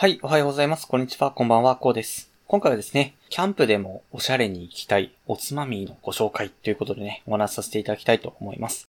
[0.00, 0.86] はい、おはようございます。
[0.86, 2.30] こんにちは、こんばんは、こうです。
[2.46, 8.86] 今回はですね、キャンプでもおしゃれに行きたいおつまみのご紹介ということでね、お話しさせていただきたいと思います。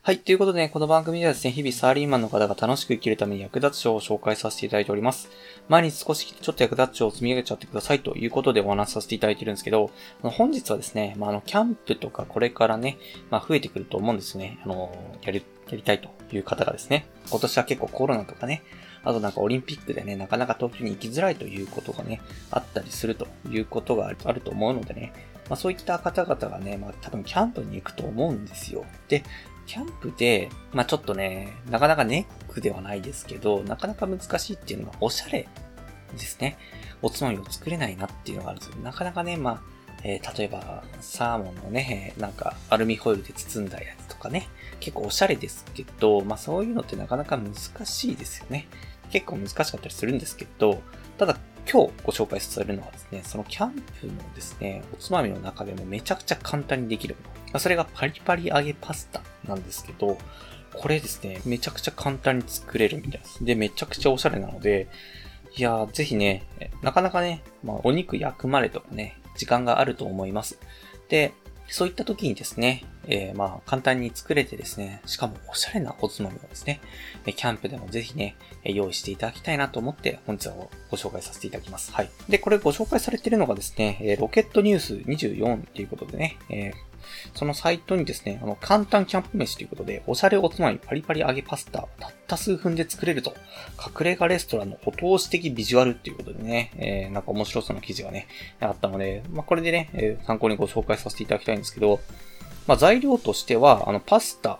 [0.00, 5.28] はい、ということでね、この番組ではですね、日々サラリーマンの方が楽しく生きるために役立つ書を紹介させていただいております。
[5.68, 9.90] 毎日少しちょっと役立つ書を積み上げちゃってくださいということでお話しさせていただいてるんですけど、
[10.22, 12.96] 本日はですね、まあ、あの、キャンプとかこれからね、
[13.28, 14.58] まあ、増えてくると思うんですね。
[14.64, 18.62] あの、やり、やりたいという方がですね、今年は結構コロナとかね、
[19.06, 22.20] あとなんかオリンピックでね、なかなか東京に行きづらいということがね、
[22.50, 25.12] あったりするということがあると思うのでね、
[25.48, 28.84] まあそういった方々がね、まあ多分キャンプに行くと思うんですよ。
[29.08, 29.22] で、
[29.66, 35.46] キャンプで、まあちょっとね、なかなかネックではないですけど、なかなか難しいっていうのはおしゃれ
[36.12, 36.58] ですね。
[37.00, 38.76] おつまみを作れないなっていうのがあるんですよ。
[38.82, 44.48] なかなかね、まあ、えー、例えば、サーモンのね、なんか、アルミホイルで包んだやつとかね、
[44.80, 47.54] 結構おしゃれですけど、まあそういうのってなかなか難
[47.86, 48.68] しいですよね。
[49.10, 50.82] 結構難しかったりするんですけど、
[51.18, 51.36] ただ
[51.70, 57.58] 今日ご紹介されるのはですね、そのキャンプのですね、おつまみの中でもめちゃくちゃ簡単にできるもの。
[57.58, 60.18] それがパリパリ揚げパスタなんですけど、
[60.74, 63.44] これですね、めちゃくちゃ簡単に作れるみたいです。
[63.44, 64.88] で、めちゃくちゃおしゃれなので、
[65.56, 66.44] いやー、ぜひね、
[66.82, 70.58] なかなかね、まあ、お肉焼くまでとかね、時間があると思います。
[71.08, 71.32] で、
[71.68, 76.80] そういった時にですね、えー、まあ、簡単に作れてですね、しかもおしゃれなおつまみをですね、
[77.24, 80.54] キャンプでもぜひね、用意していただきたいなと思って、本日は
[80.90, 81.92] ご紹介させていただきます。
[81.92, 82.10] はい。
[82.28, 86.85] で、これご紹介されているのがですね、ロケットニュース24ということでね、えー
[87.34, 93.34] そのサイトにですね、あの、簡単キャンプ飯ということで、おしゃれおつまみパリパリ揚げパスタ、たった数分で作れると、
[93.78, 98.28] 隠れ家レストランのお通し的ビジュアルっていうことでね、えー、なんか面白そうな記事がね、
[98.60, 102.00] あったので、まあ、これでね、えー、参考にご紹介させていただきたいんですけど、
[102.66, 104.58] まあ、材料としては、あの、パスタ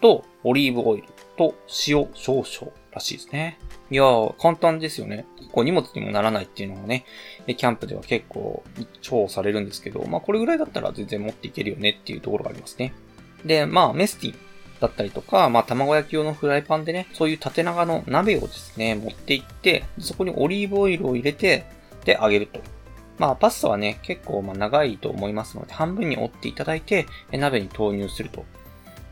[0.00, 1.04] とオリーブオイル
[1.36, 1.54] と
[1.88, 2.72] 塩少々。
[2.94, 3.58] らしいですね。
[3.90, 5.26] いやー、簡単ですよね。
[5.38, 7.04] 結構荷物にもならないっていうのがね、
[7.46, 12.94] キャンプでは結構重宝されるんですけど、まあこれぐらいだったら全然持っていけるよねっていうところがありますね。
[13.44, 14.38] で、まあメスティン
[14.80, 21.66] だったりとか、まあ卵焼き用のフライパンでね、そういう縦長の鍋をですね、持っていって、そこにオリーブオイルを入れて、
[22.04, 22.60] で揚げると。
[23.18, 28.44] まあパスタはね、結構まあ長いと思いますので、半分に折っていただいて、鍋に投入すると。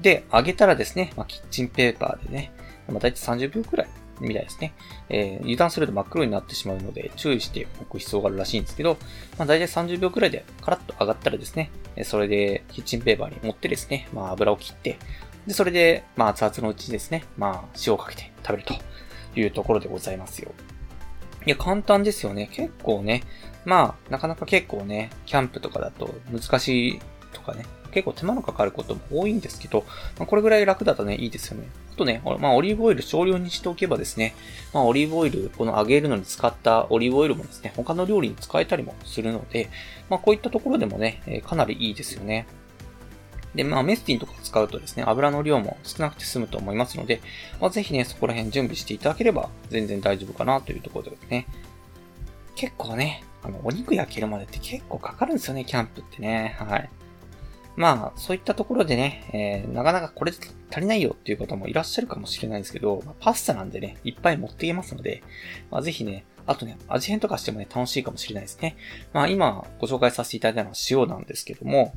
[0.00, 2.52] で、揚げたらですね、まあ、キッチンペーパーでね、
[2.88, 3.88] まあ、大体30秒くらい
[4.20, 4.72] みたいですね。
[5.08, 8.96] えー、油断すると真っ黒になってしまうので注意しておく必要があるらしいんですけど、
[9.38, 11.70] まあ、大体30秒くらいでカラッと揚がったらですね、
[12.04, 14.98] それでキッチンペーパーに持ってですね、まあ油を切って、
[15.46, 18.74] で、それで、まあ熱々のうちにですね、まあ塩をかけて食べると
[19.38, 20.52] いうところでございますよ。
[21.44, 22.48] いや、簡単ですよね。
[22.52, 23.22] 結構ね、
[23.64, 27.00] まあ、なかなか結構ね、キャンプとかだと難しい
[27.32, 29.84] とかね、結構手間のかかることも多いんですけど、
[30.18, 31.68] まあ、これぐらい楽だとね、いいですよね。
[31.92, 34.34] あとね、まあ、オリーブオイル少量にしておけばですね、
[34.72, 39.68] まあ、オリーブオイル、この揚げるのに使ったオリーブオイルもですね、他の料理に使えたりもするので、
[40.08, 42.46] まあ、こういったところでもね、え、かなりいいですよね。
[43.54, 47.20] で、まあ、メスティンとか使うとですね、油の量も少なくて済むと思いますので、
[47.60, 51.46] まあ、ぜひね、そこら辺準備していただければ全然大丈夫かなというところですね。
[52.54, 56.56] 結構ね、あの、お肉焼けるまでって結構かかるんですよね、キャンプってね。
[56.58, 56.88] はい。
[57.76, 65.22] まあ、そういったところでね、えー、なかなかこれ足りないよっていう方もいらっしゃるかもしれないんですけど、まあ、パスタなんでね、いっぱい持っていけますので、
[65.70, 68.76] まあ、ぜひね、あとね、味変とかしてもね、楽しいかもしれないですね。
[69.12, 71.94] まあ、今ご紹介させていただいたのは塩なんですけども、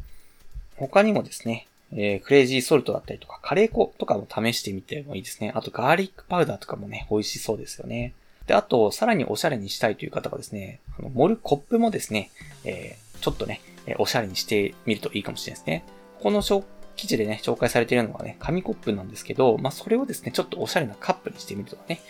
[0.78, 5.52] 他にもですね、えー、クレイジーソルトだったりとか、カレー粉とかも試してみてもいいですね。
[5.56, 8.14] あと、ガーリックパウダーとかもね、美味しそうですよね。
[8.48, 12.32] で、あと、さらにおしゃれにしたいという方がですね、あの盛るコップもですね、
[12.64, 15.86] えー、ちょっとね、えおしゃれにしてみるといいかもしれないですね。
[16.20, 16.42] この
[16.96, 22.02] 記事でね、紹介されているのはね、紙コップなんですけど、まあ、それをですね、ちょっとおしゃれなカップにしてみるとかね。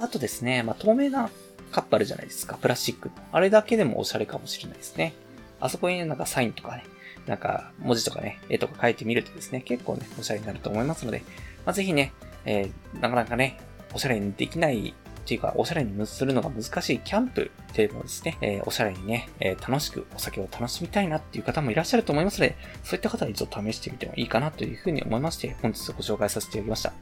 [0.00, 1.30] あとですね、まあ、透明な
[1.70, 3.10] カップあるじゃないですか、プラスチック。
[3.32, 5.14] あれだけでもおしゃれかもしれないですね。
[5.60, 6.84] あそこにね、なんかサインとかね、
[7.26, 11.22] なんか文字とかね、絵とか書いてみるとですね、結構ね、おしゃれになると思いますので、
[11.64, 12.12] まあ、ぜひね、
[12.44, 13.58] えー、なかなかね、
[13.94, 26.92] おしゃれにできないっていうか、おしゃれにするのが難しいキャンプっていうのをですね、えー、おしゃれにね、えー、楽しくお酒を楽しみたいなっていう方もいらっしゃると思いますので、そういった方にちょっと試してみてもいいかなというふうに思いまして、本日ご紹介させていただきました。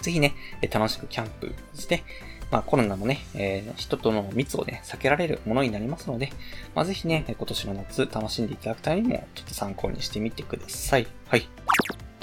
[0.00, 2.04] ぜひね、え楽しくキャンプですね、
[2.50, 6.30] まあコロナもね、えー、人との密をね、避けられるものになりますので、
[6.74, 11.06] まあぜひね、今年の夏楽しんでいただくためにも、ちょっと参考にしてみてください。
[11.28, 11.48] はい。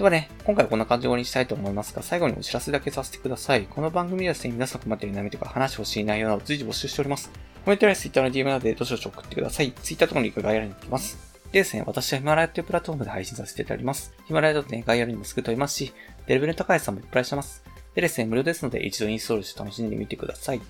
[0.01, 3.67] ではね、今回はこんな感じで終わりにしたいと思いますが、最後にお知らせだけさせてください。
[3.67, 7.29] この番組はですね、皆さん困っている悩みとか話してほしい内容など随時募集しております。
[7.63, 9.71] コメントや Twitter の DM などでどしどし送ってください。
[9.73, 11.19] Twitter とかのリンク概要欄に行きます。
[11.51, 14.15] でですね、私はヒマラヤというプラットフォームで配信させていただきます。
[14.25, 15.93] ヒマラヤだとね、概要欄にもすぐ飛びますし、
[16.25, 17.63] レベルの高いさんもいっぱいしてます。
[17.93, 20.61] でですね、無料ですので一度インストールして楽しんでみてください。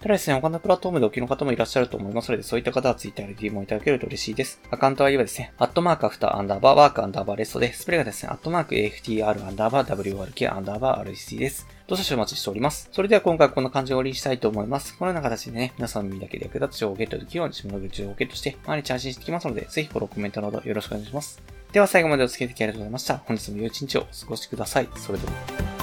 [0.00, 4.60] ただですね、他のプラットフォームでお聞きの方もいらっしゃると思いますので、そういった方は Twitter で DM をいただけると嬉しいです。
[4.70, 11.66] アカウントは言えばですね、アットマークアフターアンダーバーワークアンダーバーレストで、スペルがですね、アットマーク AFTR アンダーバー WRK アンダーバー RC です。
[11.88, 12.88] どしどしお待ちしております。
[12.92, 14.96] それでは今回こんな感じで終わりにしたいと思います。
[14.96, 21.42] このような形でね、皆さんの耳だけで役立つ情報をゲットできるように自分の情報をゲットして、毎日配信していきますので、ぜひフォロー、コメントなどよろしくお願いします。
[21.72, 23.18] では最後までお付き合いいただきありがとうございました。
[23.18, 24.88] 本日も良い一日をお過ごしください。
[24.96, 25.77] それでは。